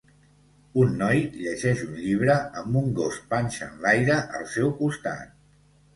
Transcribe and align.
Un 0.83 0.93
noi 1.01 1.19
llegeix 1.35 1.83
un 1.87 1.93
llibre 2.05 2.37
amb 2.63 2.79
un 2.83 2.89
gos 3.01 3.19
panxa 3.35 3.67
enlaire 3.69 4.17
al 4.41 4.49
seu 4.55 4.73
costat. 4.81 5.37